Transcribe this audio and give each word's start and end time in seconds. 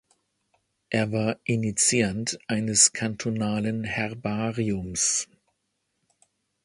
Er 0.89 1.11
war 1.11 1.39
Initiant 1.43 2.39
eines 2.47 2.91
kantonalen 2.91 3.83
Herbariums. 3.83 5.27